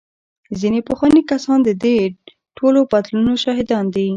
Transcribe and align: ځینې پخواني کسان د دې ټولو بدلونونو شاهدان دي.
ځینې 0.59 0.79
پخواني 0.89 1.21
کسان 1.31 1.57
د 1.63 1.69
دې 1.83 1.97
ټولو 2.57 2.79
بدلونونو 2.91 3.35
شاهدان 3.43 3.85
دي. 3.95 4.07